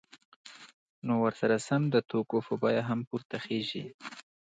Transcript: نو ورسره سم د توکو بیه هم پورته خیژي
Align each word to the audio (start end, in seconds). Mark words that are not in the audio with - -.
نو 1.05 1.13
ورسره 1.25 1.55
سم 1.67 1.81
د 1.93 1.95
توکو 2.09 2.37
بیه 2.61 2.83
هم 2.89 2.99
پورته 3.09 3.37
خیژي 3.45 3.85